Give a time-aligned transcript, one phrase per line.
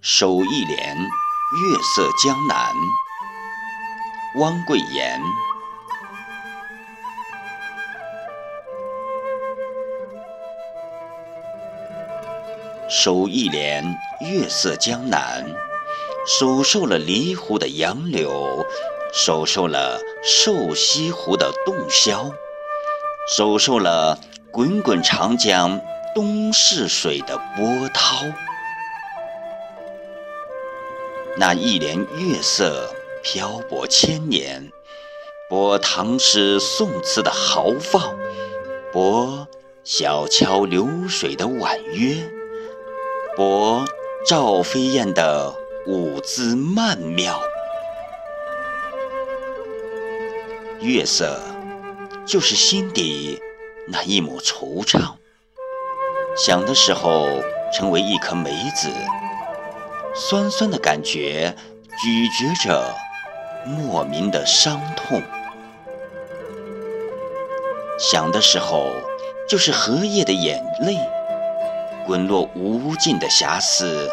[0.00, 2.72] 守一帘，月色江南。
[4.36, 5.20] 汪桂岩。
[12.88, 13.84] 守一帘，
[14.20, 15.44] 月色江南。
[16.26, 18.64] 守受了离湖的杨柳，
[19.12, 22.32] 守受了瘦西湖的洞箫，
[23.36, 24.16] 守受了
[24.52, 25.80] 滚滚长江
[26.14, 28.26] 东逝水的波涛。
[31.40, 32.92] 那一帘月色
[33.22, 34.72] 漂泊千年，
[35.48, 38.18] 博唐诗宋词的豪放，
[38.92, 39.46] 博
[39.84, 42.28] 小桥流水的婉约，
[43.36, 43.84] 博
[44.26, 45.54] 赵飞燕的
[45.86, 47.40] 舞姿曼妙。
[50.80, 51.40] 月色
[52.26, 53.40] 就是心底
[53.86, 55.12] 那一抹惆怅，
[56.36, 57.28] 想的时候
[57.72, 58.88] 成为一颗梅子。
[60.14, 61.54] 酸酸的感觉，
[62.02, 62.94] 咀嚼着
[63.64, 65.22] 莫名的伤痛。
[67.98, 68.90] 想的时候，
[69.48, 70.98] 就是荷叶的眼泪，
[72.06, 74.10] 滚落无尽的遐思，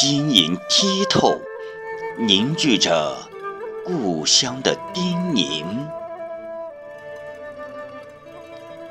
[0.00, 1.38] 晶莹剔透，
[2.18, 3.16] 凝聚着
[3.84, 5.64] 故乡的叮咛。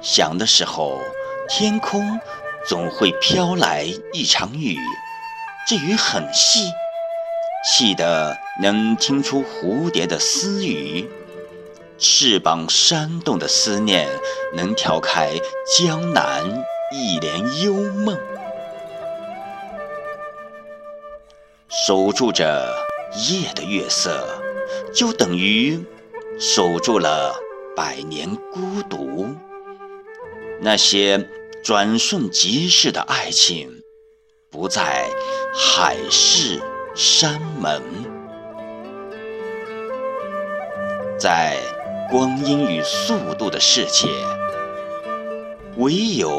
[0.02, 1.02] 想的时候，
[1.50, 2.20] 天空
[2.68, 4.78] 总会飘来一场雨。
[5.68, 6.72] 这雨很细，
[7.66, 11.10] 细得能听出蝴蝶的私语；
[11.98, 14.08] 翅膀扇动的思念，
[14.56, 15.34] 能挑开
[15.78, 18.18] 江南一帘幽梦。
[21.86, 22.74] 守住着
[23.30, 24.42] 夜的月色，
[24.94, 25.84] 就等于
[26.40, 27.38] 守住了
[27.76, 29.36] 百年孤独。
[30.62, 31.28] 那些
[31.62, 33.82] 转瞬即逝的爱情，
[34.50, 35.10] 不再。
[35.60, 36.62] 海誓
[36.94, 37.82] 山盟，
[41.18, 41.58] 在
[42.12, 44.08] 光阴与速度的世界，
[45.78, 46.30] 唯有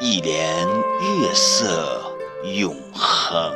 [0.00, 3.54] 一帘月色永恒。